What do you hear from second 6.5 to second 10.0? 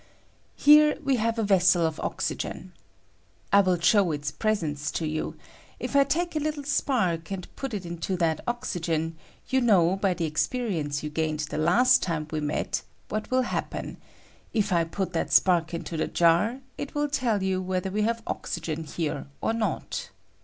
spark and put it into that t oxygen, you know